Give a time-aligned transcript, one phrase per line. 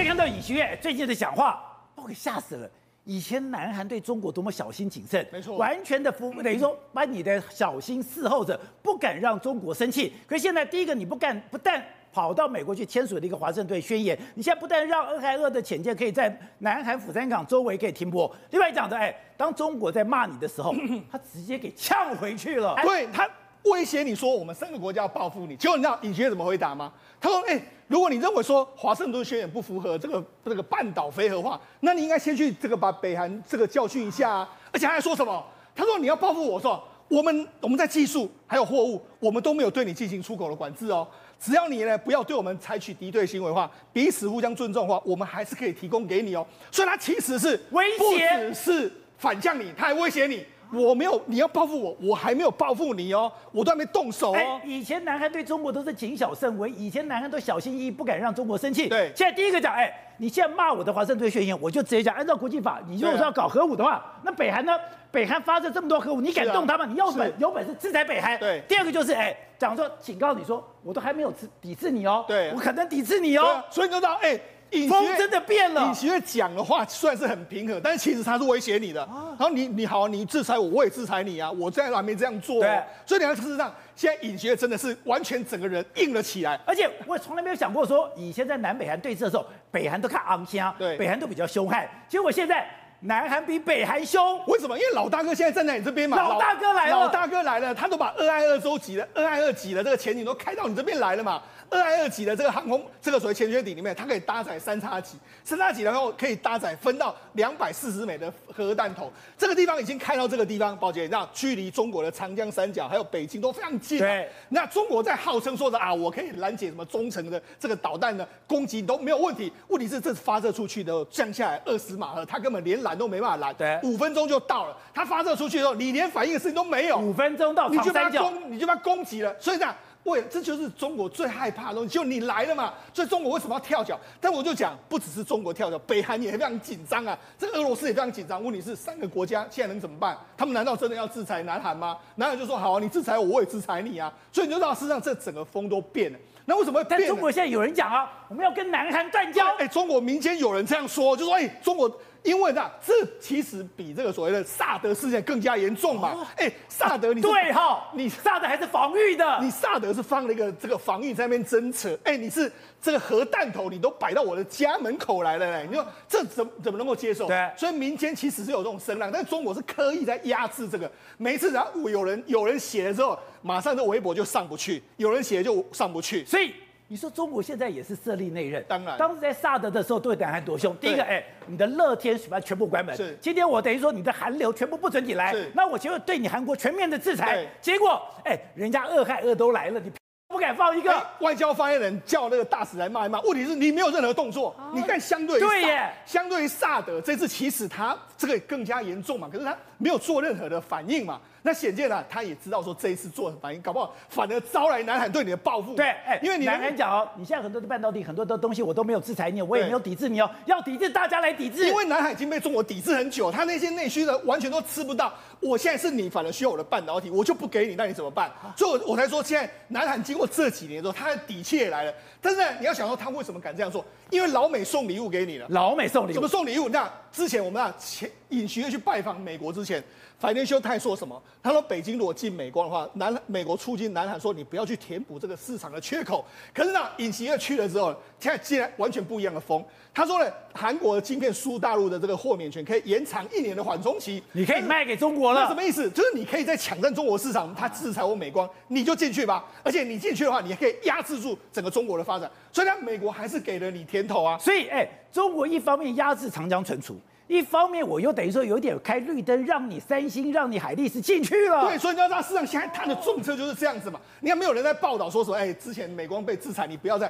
[0.00, 1.62] 所以看到尹锡悦最近的讲话，
[1.94, 2.66] 把我给吓死了。
[3.04, 10.10] 以前南韩对中国多么小心谨慎，没错，完全的服， 等于说把你的小心伺候着，不敢让中国生气。
[10.26, 11.84] 可是现在第一个你不干，不但
[12.14, 20.74] 跑到美国去签署了一个华盛顿宣言，你现在不但让俄亥俄的潜舰可以在南韩釜山港周围可以停泊，另外讲的，哎，当中国在骂你的时候，
[21.12, 22.74] 他直接给呛回去了。
[22.82, 23.28] 对他
[23.64, 26.92] 威胁你说我们三个国家要报复你，结果你知道尹锡悦怎么回答吗？
[27.20, 27.60] 他说，哎。
[27.90, 34.48] 如果你认为说华盛顿宣言不符合这个这个半岛非核化，那你应该先去这个把北韩这个教训一下啊！
[34.70, 35.44] 而且他还说什么？
[35.74, 41.04] 他说你要报复我说，我们我们在技术还有货物，我们都没有对你进行出口的管制哦。
[41.40, 46.46] 只要你呢不要对我们采取敌对行为的话，彼此互相尊重的话，我们还是可以提供给你哦。
[46.70, 50.46] 所以他其实是威胁，不只是反向你，他还威胁你。
[50.72, 54.36] 我没有，你要报复我，我还没有报复你哦，我都还没动手哦。
[54.36, 58.88] 欸、以前南韩对中国都是谨小慎微，以前南韩都小心翼翼，不敢让中国生气。
[58.88, 64.72] 对，现在第一个讲，哎、欸，你现在骂我的华盛顿宣言，我就直接讲，按照国际法，你如果说要搞核武的话，啊、那北韩呢？
[65.12, 66.84] 北韩发射这么多核武，你敢动他吗？
[66.84, 68.38] 啊、你要本有本事制裁北韩。
[68.38, 74.40] 对，第二个就是，哎、欸，讲说警告你说，我都还没有抵制你哦，对，我可能抵制你哦，啊、所以你就知道，哎、欸。
[74.88, 75.86] 风真的变了。
[75.86, 79.00] 尹锡悦讲的话虽然是很平和，但是其实他是威胁你的。
[79.38, 81.50] 然后你你好，你制裁我，我也制裁你啊！
[81.50, 82.60] 我在还没这样做。
[82.60, 82.82] 对。
[83.06, 86.60] 所以你看，事实上，现在尹锡悦真的是完全整个人硬了起来。
[86.66, 91.88] 而且我从来没有想过说，以前在南北韩对峙的时候，北韩都看昂香，对，北韩都比较凶悍。
[92.08, 92.68] 结果现在
[93.00, 94.78] 南韩比北韩凶，为什么？
[94.78, 96.16] 因为老大哥现在站在你这边嘛。
[96.16, 96.90] 老大哥来了。
[96.90, 101.42] 老大哥来了，他都把俄亥二洲级的俄亥二级的这个潜艇都开到你这边来了嘛。
[101.70, 109.10] 俄亥二级的这个航空，这个所谓潜水艇里面，它可以搭载三叉戟，三叉戟然后可以搭载分到两百四十枚的核弹头。
[109.38, 114.00] 这个地方已经开到这个地方，宝姐，你知道，距离中国的长江三角还有北京都非常近。
[114.00, 119.52] 对，那中国在号称说的啊，我可以拦截什么中程的这个导弹的攻击都没有问题。
[119.68, 123.54] 问题是这发射出去的降下来二十马赫，它根本连拦都没办法拦。
[123.54, 124.76] 对，五分钟就到了。
[124.94, 126.98] 它发射出去的时候，你连反应的事情都没有。
[126.98, 129.34] 五分钟到你就把它攻，你就把它攻击了。
[129.38, 129.74] 所以这样。
[130.04, 134.00] 为这就是中国最害怕的东西，就你来了嘛，所以中国为什么要跳脚？
[134.18, 138.42] 但我就讲，不只是中国跳脚，北韩也非常紧张啊，这个俄罗斯也非常紧张。
[138.42, 140.16] 问题是三个国家现在能怎么办？
[140.38, 141.98] 他们难道真的要制裁南韩吗？
[142.14, 144.10] 南韩就说好啊，你制裁我，我也制裁你啊。
[144.32, 146.18] 所以你就知道，事实上这整个风都变了。
[146.46, 146.82] 那为什么？
[146.84, 149.44] 但中国现在有人讲啊，我们要跟南韩断交。
[149.58, 151.94] 哎，中国民间有人这样说，就说哎，中国。
[152.22, 156.26] 因为呢，这其实比这个所谓的萨德事件更加严重嘛。
[156.36, 161.98] 哎，萨德你，你对哈，你萨德还是防御的，你萨德是放了一个这个防御在那边侦测。
[162.04, 165.66] 哎，你是这个核弹头，你都摆到我的家门口来了嘞。
[165.66, 167.26] 你说这怎么怎么能够接受？
[167.26, 170.90] 对，所以民间其实是有这种声浪，但中国是刻意在压制这个。
[171.16, 176.52] 每一次然后有人有人写了之后，马上这微博就上不去，有人写就上不去，所以。
[176.92, 180.76] 你说中国现在也是设立内任，当然，当时在萨德的时候对南韩多凶。
[180.78, 182.96] 第一个，哎，你的乐天水坝全部关门。
[182.96, 187.46] 是，今天我等于说你的韩流全部不准你来，是，那我就会对你韩国全面的制裁。
[187.60, 189.88] 结果，哎，人家俄亥俄都来了，你
[190.26, 191.00] 不敢放一个。
[191.20, 194.48] 外交发言人叫那个大使来骂一骂，问题是你没有任何动作。
[194.58, 201.20] 啊、你看，相对于对耶，相对于萨德这次，其实他这个更加严重嘛，可是他没有做任何的反应嘛。
[201.42, 205.74] 那显见啊，他也知道说这一次做的反应，搞不好反而招来南韩对你的报复。
[205.74, 211.66] 对，哎，因为你南韩讲哦，你现在很多的半导体，很多的东西我都没有制裁你，我也没有抵制你哦，要抵制大家来抵制。
[211.66, 215.12] 因为南韩已经被中国抵制很久，他那些内需的完全都吃不到。
[215.40, 218.30] 我现在是你，反而需要我的半导体，我就不给你，那你怎么办？
[218.56, 221.94] 所以我我才说，现在南韩经过这几年之后，他的底气也来了。
[222.20, 223.82] 但是呢，你要想说他为什么敢这样做？
[224.10, 225.46] 因为老美送礼物给你了。
[225.48, 226.14] 老美送礼物？
[226.14, 226.68] 怎么送礼物？
[226.68, 229.82] 那之前我们啊，前尹锡悦去拜访美国之前。
[230.20, 231.22] Financial Times 说什么？
[231.42, 236.24] 他说北京如果进美光的话，南美国促进南韩说你不要去填补这个市场的缺口。
[236.52, 239.64] 可是呢，尹锡悦去了之后，现在竟然完全不一样的风。
[239.94, 245.48] 他说呢，韩国的晶片输大陆的这个豁免权可以延长一年的缓冲期，你可以卖给中国了。
[245.48, 245.88] 什么意思？
[245.90, 249.44] 就是你可以在抢占中国市场，他制裁我美光，你就进去吧。
[249.62, 252.30] 而且你进去的话，你还可以压制住整个中国的发展。
[252.52, 254.36] 所以呢，美国还是给了你甜头啊。
[254.38, 256.96] 所以，哎，中国一方面压制长江存储。
[257.30, 261.68] 一方面，我又等于说有点开绿灯，让你三星、让你海力士进去了。
[261.68, 264.00] 对，所以你要知道，市场现在它的政策就是这样子嘛。
[264.18, 267.08] 你看，没有人在报道说什么，哎，之前美光被制裁，你不要再，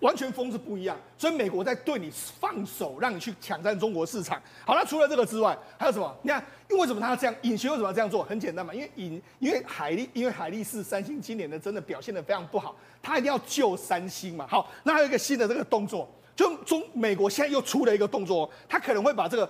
[0.00, 0.94] 完全风是不一样。
[1.16, 4.38] 所以美国在对你放手，让你去抢占中国市场。
[4.66, 6.14] 好，那除了这个之外，还有什么？
[6.20, 7.34] 你看，因为什么他要这样？
[7.40, 8.22] 尹锡悦为什么要这样做？
[8.22, 14.46] 很简单嘛，因为尹，因为海力，因为海力士、三星今年的真的表现的非常不好，他一定要救三星嘛。
[14.46, 19.48] 好，那还有一个新的这个动作，就中美国现在又出了一个动作，他可能会把这个。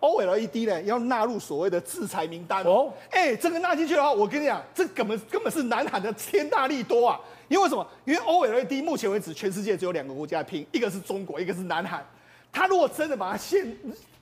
[0.00, 2.92] OLED 呢，要纳入所谓的制裁名单哦。
[3.10, 7.20] 哎、欸，这个纳进去的话，我跟你讲，这根本根本是南韩的天大利多啊！
[7.46, 7.86] 因为什么？
[8.04, 12.04] 因为 OLED 目前为止，全世界只有两个国家拼，一个是中国，一个是南韩。
[12.50, 13.64] 他如果真的把它限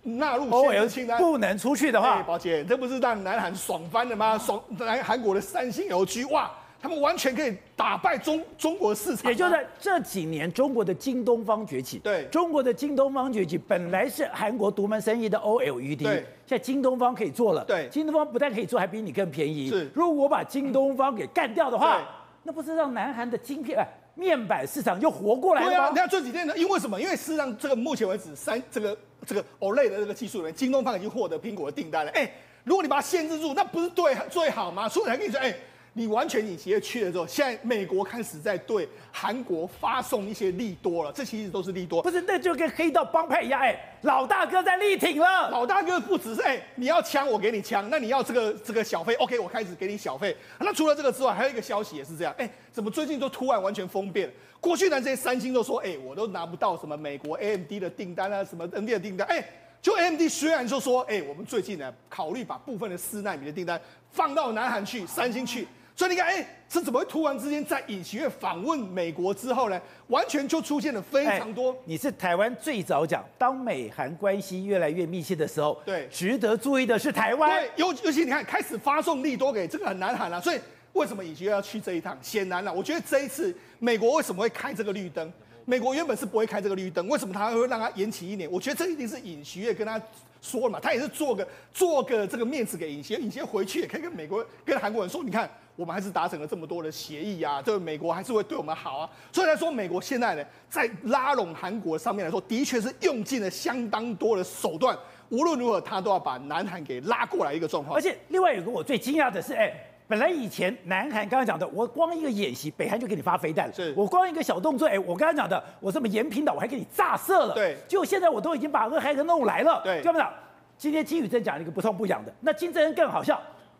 [0.02, 4.36] 纳入限制清单，不能出去的话，宝杰，这不是让南韩爽翻了吗？
[4.36, 6.50] 爽，南韩国的三星 LG，哇！
[6.80, 11.98] 他们完全可以打败中中国市场，也就是这几年中国的京东方崛起。
[11.98, 17.64] 对，中国的京东方崛起，本来是韩国独门生意的 OLED，对，现在京东方可以做了。
[17.64, 19.68] 对，京东方不但可以做，还比你更便宜。
[19.68, 22.00] 是，如果我把京东方给干掉的话，
[22.44, 23.84] 那不是让南韩的晶片、
[24.14, 25.76] 面板市场又活过来了吗？
[25.76, 27.00] 对啊，你看这几天呢，因为什么？
[27.00, 28.96] 因为事实上，这个目前为止，三这个
[29.26, 32.12] 这个 OLED 的这个技术里面，京东方已经获得苹果的订单了。
[32.12, 32.30] 哎，
[32.62, 34.88] 如果你把它限制住，那不是对最好吗？
[34.88, 35.52] 所以我才跟你说，哎。
[35.98, 42.00] 你完全你直接去了之后，现在美国开始在对韩国发送一些利多了，这其实都是利多。
[42.00, 45.50] 不是，那就跟黑道帮派一样，哎，老大哥在力挺了。
[45.50, 50.36] 老大哥不只是哎，你要枪我给你枪，那你要这个这个小费，OK，我开始给你小费。
[50.60, 54.32] 那除了这个之外，还有一个消息也是这样，哎，怎么最近都突然完全疯变？
[54.60, 59.44] 过去呢，这些三星都说，哎，我都拿不到什么美国 AMD 的订单啊，什么的订单，哎，
[59.82, 63.80] 就 AMD 虽然就说，哎，我们最近呢考虑把部分的四纳米的订单
[64.12, 65.66] 放到南韩去，三星去。
[65.98, 69.82] 所以你看，哎，这怎么会突然之间在尹锡悦访问美国之后呢？
[70.06, 71.76] 完全就出现了非常多。
[71.86, 77.50] 你是台湾最早讲，当美韩关系越来越密切的时候，对，值得注意的是台湾。
[77.50, 80.40] 对，尤尤其你看，开始发送利多给这个很难喊了。
[80.40, 80.60] 所以
[80.92, 82.16] 为什么尹锡悦要去这一趟？
[82.22, 85.32] 显然了，我觉得这一次美国为什么会开这个绿灯？
[85.68, 88.50] 美国原本是不会开这个绿灯，为什么他会让他延期一年？
[88.50, 90.00] 我觉得这一定是尹锡悦跟他。
[90.40, 99.10] 说了嘛，他也是做个做个这个面子给尹锡，尹锡回去也可以跟美国跟韩国人说，你看我们还是达成了这么多的协议啊，这个美国还是会对我们好啊。
[99.32, 104.96] 所以来说，美国现在呢，在拉拢韩国上面来说，的确是用尽了相当多的手段，
[105.28, 107.96] 无论如何他都要把南韩给拉过来一个状况。
[107.96, 109.74] 而且另外有个我最惊讶的是，哎。
[110.08, 113.74] 本来以前南韩刚刚讲的，我光一个演习，北韩就给你发飞弹了。
[113.74, 117.54] 是我光一个小动作，哎，我刚刚讲的，我这么延平岛，我还给你炸射了。
[117.54, 119.82] 对，就现在我都已经把俄亥俄弄来了。
[119.84, 120.32] 对，干嘛讲？
[120.78, 123.38] 今天金宇镇讲了一个不痛不痒的，那金正恩更好笑，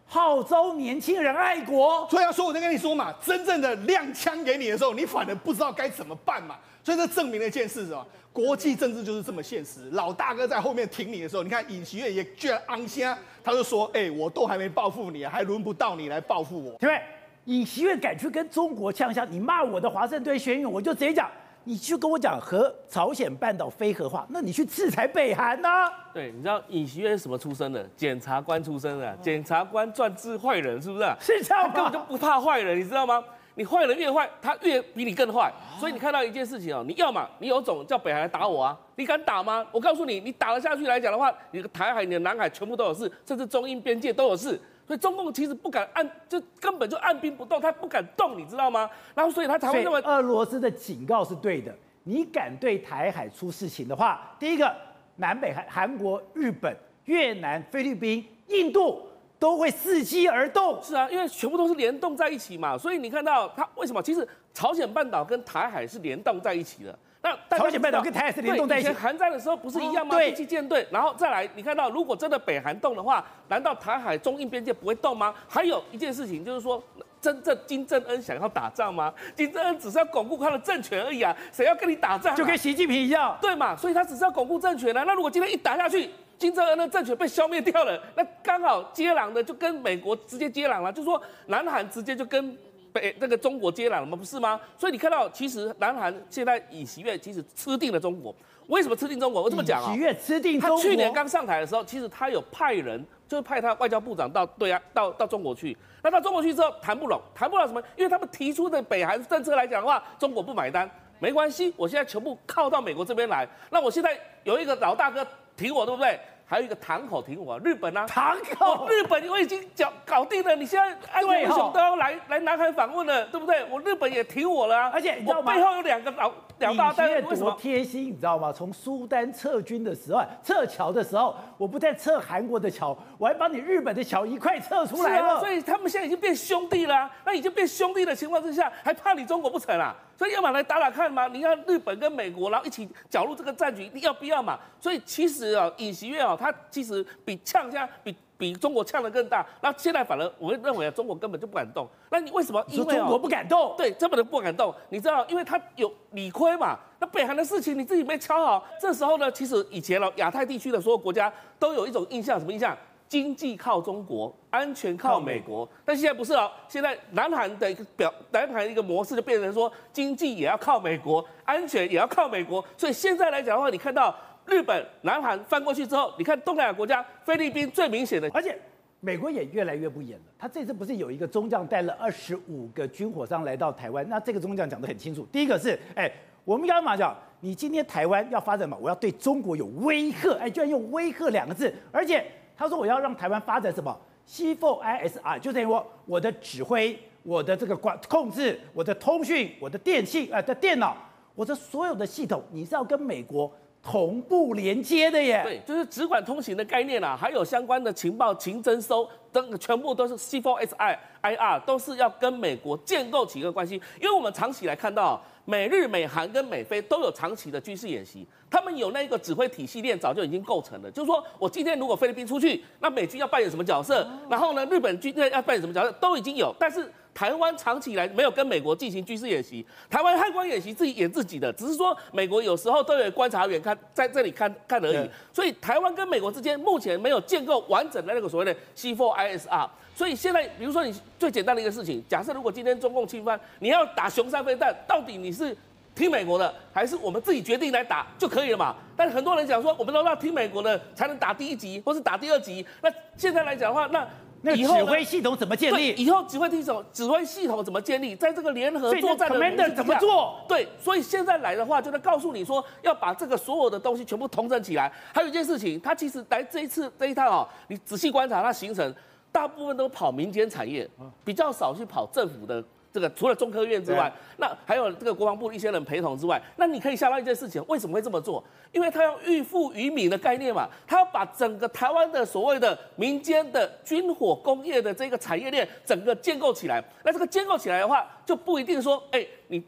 [0.09, 2.09] 号召年轻人爱国。
[2.11, 6.57] 所以要说，我在跟你说嘛，真正的亮枪给你的时候，你反而不知道该怎么办嘛。
[6.83, 8.07] 所以这证明了一件事，什么？
[8.33, 9.91] 国际政治就是这么现实。
[9.91, 17.03] 老大哥在后面挺你的时候，你看尹锡悦也居然昂声，他就说：“哎，我都还没报复你，还轮不到你来报复我。”对不对？
[17.45, 21.31] 尹锡悦敢去跟中国呛声，你骂我的华盛顿宣言，我就直接讲。
[21.69, 25.69] 你去跟我讲和朝鲜半岛非核化，那你去制裁北韩呢？
[26.15, 27.87] 对，你知道尹锡悦是什么出身的？
[27.95, 31.05] 检察官出身的，检察官专治坏人，是不是？
[31.21, 33.23] 是这样根本就不怕坏人，你知道吗？
[33.55, 35.53] 你坏人越坏，他越比你更坏。
[35.79, 38.75] 所以你看到一件事情哦，你要嘛，你有种叫北韩来打我啊？
[38.97, 39.63] 你敢打吗？
[39.71, 44.59] 我告诉你，你打了下去来讲的话，你的台海、你的南海全部都有事，甚至中印边界都有事。
[44.89, 48.89] 所以中共其实不敢按，就根本就按兵不动，他不敢动，你知道吗？
[49.15, 51.73] 然后所以他才会认为俄罗斯的警告是对的。
[52.05, 54.75] 你敢对台海出事情的话，第一个，
[55.17, 56.75] 南北韩、韩国、日本、
[57.05, 59.07] 越南、菲律宾、印度
[59.39, 60.83] 都会伺机而动。
[60.83, 64.03] 是啊，因为全部都是联动在一起嘛，所以你看到它为什么？
[64.03, 66.99] 其实朝鲜半岛跟台海是联动在一起的。
[67.23, 68.89] 那朝鲜半岛跟台海是联动在一起。
[68.89, 70.15] 以前韩战的时候不是一样吗？
[70.15, 70.87] 对，舰队。
[70.91, 75.35] 然后再来，你看到如果真的北韩动的话，难道台海中印边界不会动吗？
[75.49, 76.83] 还有一件事情就是说。
[77.21, 79.13] 真正金正恩想要打仗吗？
[79.35, 81.37] 金正恩只是要巩固他的政权而已啊！
[81.51, 82.37] 谁要跟你打仗啊？
[82.37, 83.75] 就跟习近平一样，对嘛？
[83.75, 85.03] 所以他只是要巩固政权啊。
[85.05, 86.09] 那如果今天一打下去，
[86.39, 92.57] 金正恩的政权被消灭掉了，那刚好接壤的就跟美国直接接壤了，就说南韩直接就跟
[92.99, 94.17] 北那个中国接壤了吗？
[94.17, 94.61] 不是吗？
[94.77, 98.35] 所以你看到，其实南韩现在尹锡悦其实吃定了中国。
[98.67, 99.43] 为什么吃定中国？
[99.43, 100.77] 我这么讲啊，尹锡悦吃定中国。
[100.77, 103.05] 他去年刚上台的时候，其实他有派人。
[103.29, 105.77] 就是派他外交部长到对啊，到到中国去。
[106.03, 107.83] 那到中国去之后谈不拢，谈不了什么？
[107.95, 110.91] 因为他们提出的北韩政策来讲的话，中国不买单。
[111.19, 113.47] 没关系，我现在全部靠到美国这边来。
[113.69, 115.27] 那我现在有一个老大哥
[115.59, 116.19] 挺我，对不对？
[116.51, 120.57] 还有一个堂口停我，日本啊，堂口，日本我已经搞搞定了。
[120.57, 123.63] 你现在安倍首相都要来来南海访问了，对不对？
[123.71, 124.91] 我日本也停我了啊。
[124.91, 125.55] 而且你知道吗？
[125.55, 128.05] 背后有两个老两大单，为什么贴心？
[128.07, 128.51] 你知道吗？
[128.51, 135.35] 从苏丹撤军的时候，撤侨的时候，我不但撤韩国的侨，我还把你日本的侨一块撤出来了。
[135.35, 137.11] 啊、所以他们现在已经变兄弟了、啊。
[137.27, 139.95] 那已经变兄弟的情况之下，还怕你中国不成啊？
[140.19, 141.29] 所以要么来打打看嘛？
[141.29, 144.59] 你看日本跟美国，然后一起搅入这个战局，你要不要嘛？
[144.81, 149.47] 所以其实啊，尹锡悦啊，他其实比呛下比比中国呛得更大。
[149.63, 151.89] 那现在反而我会认为啊，中国根本就不敢动。
[152.11, 152.65] 那你为什么？
[152.67, 153.77] 因为中国不敢动。
[153.79, 154.75] 对，根本就不敢动。
[154.89, 156.77] 你知道，因为他有理亏嘛。
[156.99, 158.67] 那北韩的事情你自己没敲好。
[158.81, 162.77] 这时候呢，其实以前哦，亚太地区的所有国家都有一种印象，什么印象？
[163.09, 166.51] 经济靠中国，安全靠美国，但现在不是哦。
[166.69, 172.63] 现在南韩的一个表，南韩一个模式就变成说，经济也要靠美国，安全也要靠美国。
[172.77, 178.59] 所以现在来讲的话，你看到日本、南韩翻过去之后，你看东南亚国家，菲律宾最明显的，而且
[179.01, 180.25] 美国也越来越不演了。
[180.39, 184.07] 他这次不是有一个中将带了二十五个军火商来到台湾？
[184.09, 186.13] 那这个中将讲得很清楚，第一个是，哎，
[186.45, 192.27] 我们刚刚讲，你今天台湾要发展嘛，我要对中国有威吓，哎，居然用威吓两个字，而且
[192.59, 193.97] 他说我要让台湾发展什么
[194.29, 196.99] ？C4ISR，就等于我我的指挥。
[197.25, 200.97] 我的这个管控制，我的通讯，我的电信，呃的电脑，
[201.35, 205.43] 我的所有的系统，你是要跟美国同步连接的耶。
[205.45, 213.75] 对，就是直管通行的概念啊，还有相关的情报、情侦收等，全部都是 C4ISR，都是要跟美国建构起一个关系。
[214.01, 220.91] 因为我们长期来看到，美日、美韩跟美菲都有长期的军事演习，他们有那个指挥体系链早就已经构成了。
[220.91, 224.07] 就是说我今天如果菲律宾出去，那美军要扮演什么角色？
[224.29, 226.93] 然后呢，日本军队要扮演什么角色，都已经有，但是。
[227.19, 235.11] 台湾长期以来没有跟美国进行军事演习，台湾汉光演习自己演自己的，只是说美国有时候都有观察员看在这里看看而已。
[235.33, 239.69] 所以台湾跟美国之间目前没有建构完整的那个所谓的 C4ISR。
[239.97, 245.57] 所以现在，比如说你最简单的一个事情，假设如果今天中共侵犯，你要打雄三飞弹，到底你是
[245.97, 248.77] 听美国的，还是我们自己决定来打就可以了嘛？
[248.97, 252.65] 但是很多人讲说，我们都要听美国的才能打第一级或是打第二级。
[252.81, 254.07] 那现在来讲的话，那
[254.43, 255.95] 那指挥系统怎么建立？
[255.95, 258.15] 以后指挥系统指挥系统怎么建立？
[258.15, 260.41] 在这个联合作战的怎么做？
[260.49, 264.93] 对，所以现在来的话，就在告诉你说，要把这个所有的东西全部统整起来。
[265.13, 268.95] 还有一件事情，他其实来这一次这一趟哦，你仔细观察他行程，
[269.33, 270.89] 大部分都跑民间产业，
[271.25, 272.63] 比较少去跑政府的。
[272.99, 278.43] 这个除了中科院之外，那还有这个国防部的一些人陪同之外，那你可以想到一件事情，为什么会这么做？
[278.73, 286.83] 因为他要预富于民的概念嘛，他要把整个台湾的所谓的民间的军火工业的这个产业链整个建构起来。
[287.05, 289.63] 那这个建构起来的话，就不一定说，哎，你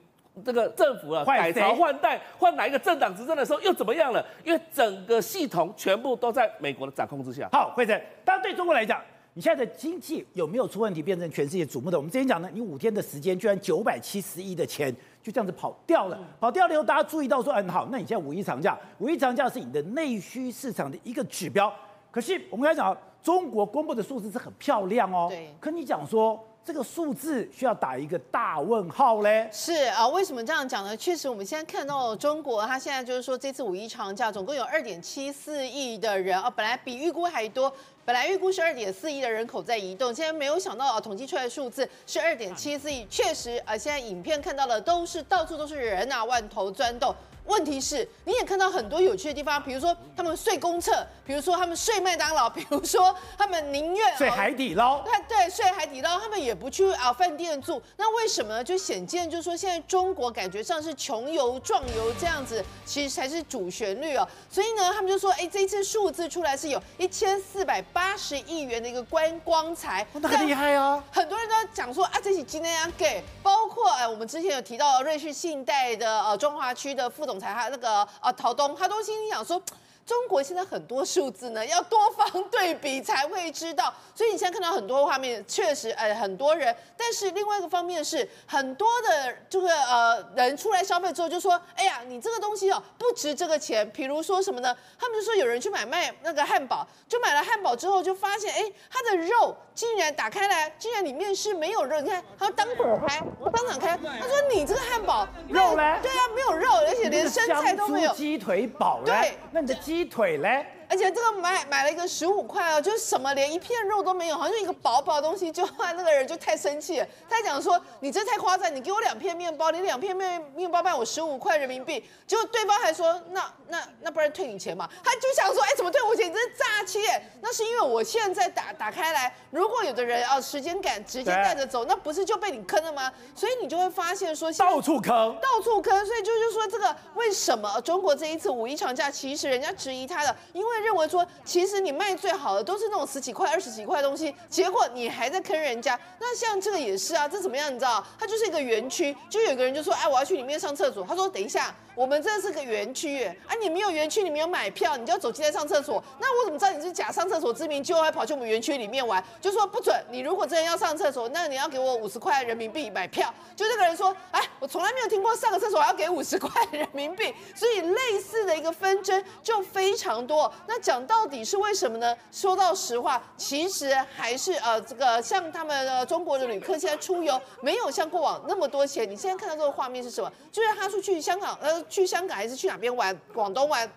[0.45, 4.27] 这个政府啊改朝换代，换哪一个政党执政的时候又怎么样了？
[4.43, 7.49] 因为整个系统全部都在美国的掌控之下。
[7.53, 9.01] 好，惠贞，但对中国来讲。
[9.35, 11.97] 你现在的经济有没有出问题，变成全世界瞩目的？
[11.97, 16.19] 我们之前讲呢，你五天的时间，居然九百七十亿的钱就这样子跑掉了。
[16.41, 21.73] 跑掉了以后，大家注意到说，嗯，好，那你现在五一长假，五一长假是你的内需市场的一个指标。
[22.11, 25.27] 可是我们刚才讲，中国公布的数字是很漂亮哦。
[25.31, 25.55] 对。
[25.61, 26.45] 可你讲说。
[26.63, 29.49] 这个数字需要打一个大问号嘞。
[29.51, 30.95] 是啊，为什么这样讲呢？
[30.95, 37.73] 确实，我们现在看到中国，它现在就是说，这次五一长假总共有二点七四亿的人啊，本来比预估还多，
[38.11, 47.15] 本来预估是二点四亿的人口在移动，现在没有想到啊，统计出来的数字是二点七四亿，确实啊，现在影片看到的都是到处都是人啊，万头钻洞。
[47.47, 55.01] 问题是，你也看到很多有趣的地方，比如说他们睡公厕，比如说他们睡麦当劳，比如说他们宁愿 睡海底捞。
[55.01, 57.83] 对对，睡海底捞，他们也不去啊饭店住。
[57.97, 58.63] 那为什么呢？
[58.63, 64.29] 就显见，就是说现在中国感觉上是穷游壮游这样子，其实才是主旋律哦。
[64.49, 71.03] 所以呢，他们就说，哎，这一次数字出来是有一千四百八十亿元的一个观光财，那很厉害啊！
[71.11, 77.41] 很多人都在讲说啊，这起今天要给，包括哎，我们之前有提到瑞士信贷的呃中华区的副总。
[77.41, 79.59] 裁他那个呃，陶东，他都心里想说。
[80.07, 83.95] 中国现在很多数字呢，要多方对比才会知道。
[84.13, 86.75] 所以你现在看到很多画面，确实，呃，很多人。
[86.97, 94.77] 但是另外一个方面是，很多的这个呃人出来消费之后就说：“哎呀，你这个东西哦，不值这个钱。”比如说什么呢？
[94.99, 102.01] 他们就说有人去买卖那个汉堡，就买了汉堡之后就发现，哎，它的肉竟然打开来，竟然里面是没有肉。
[102.01, 103.97] 你看，他当场开，当场开。
[103.97, 105.99] 他说：“你这个汉堡肉呢？
[106.03, 108.13] 对啊，没有肉，而且连生菜都没有。
[108.13, 109.01] 鸡腿堡？
[109.05, 124.91] 对，那你的鸡。”鸡腿嘞，而且这个买买了一个十五块啊，就是什么连一片肉都没有，好像一个薄薄的东西，就那个人就太生气了，他讲说，你这太夸张，你给我两片面包，你两片面面包卖我十五块人民币，结果对方还说那那那不然退你钱嘛？
[125.05, 126.29] 他就想说，哎，怎么退我钱？
[126.29, 127.23] 你这是诈欺耶！
[127.41, 133.13] 那是因为我现在打打开来，如果有的人啊时间赶直接带着走，那不是就被你坑了吗？
[133.37, 145.99] 所以你就会发现说到处坑，到处坑，所以就是说这个为什么中国这一次五一长假，其实人家质疑他的，因为认为说，其实你卖最好的都是那种十几块、二十几块的东西，结果你还在坑人家。
[146.19, 147.73] 那像这个也是啊，这怎么样？
[147.73, 151.05] 你知道，它就是一个园区，就有个人就说，哎，我要去里面上厕所。
[151.07, 151.75] 他说，等一下。
[151.97, 156.03] 我们这是个园区，啊，你没有园区，你没有买票，你就要走进来上厕所。
[156.19, 159.23] 那我怎么知道你是假上厕所之名，就还跑去我们园区里面玩？
[159.39, 159.95] 就说不准。
[160.09, 163.35] 你如果真的要上厕所，那你要给我五十块人民币买票。
[163.55, 167.35] 就这个人说，哎，我从来没有听过上个厕所还要给五十块人民币。
[167.55, 170.51] 所以类似的一个纷争就非常多。
[170.73, 172.17] 那讲到底是为什么呢？
[172.31, 179.11] 说到实话，其实还是呃，这个像他们呃中国的旅客现在出游没有像过往那么多钱。
[179.11, 180.31] 你现在看到这个画面是什么？
[180.53, 181.83] 就是他出去香港呃。
[181.89, 183.19] 去香港还是去哪边玩？
[183.35, 183.91] 广东玩，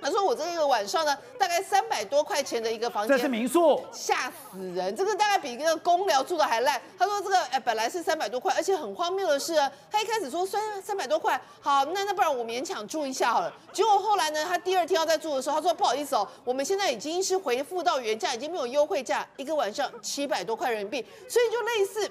[0.00, 4.94] 他说我这个晚上呢，大概三百多块钱的一个房间，这是民宿，吓死人！
[4.94, 6.80] 这个大概比那个公寮住的还烂。
[6.98, 9.54] 他说这个哎，本来是三百多块，而且很荒谬的是，
[9.90, 13.52] 他一开始说三三百多块，好，那那不然我勉强住一下好了。
[13.72, 22.10] 结果后来呢，他第二天要再住的时候，他说不好意思哦，我们现在已经是回复到原价，已经没有优惠价，一个晚上七百多块人民币，所以就类似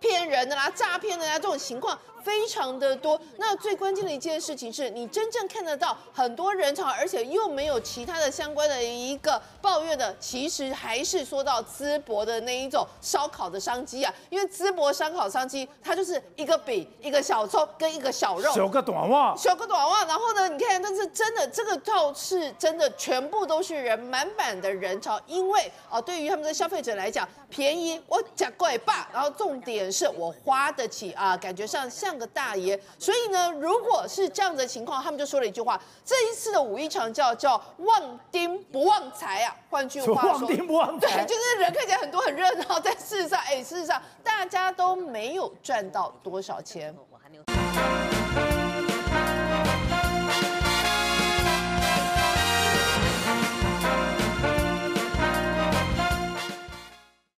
[0.00, 1.98] 骗人的啦、诈骗的啦这种情况。
[2.22, 32.11] 非常的多，那最关键的一件事情是你真正看得到很多人潮，而且又没有其他的相关的一个抱怨的，其实还是说到淄博的那一种烧烤的商机啊，因为淄博烧烤商机，它就是一个饼、一个小葱跟一个小肉，小个短袜，小个短袜，然后呢，你看，但是真的这个倒是真的，全部都是人，满满的人潮，因为啊，对于他们的消费者来讲，便宜我讲贵吧，然后重点是我花得起啊，感觉上像。
[32.12, 39.56] 像个大爷，所以呢，如果是这样的情况，他们就说了一句话：这一次的五一长假叫旺丁不旺财啊。
[39.70, 46.94] 换句话说，旺丁不旺财，对， 就是人看起来很多很热闹，但事实上，哎，事实上大家都没有赚到多少钱。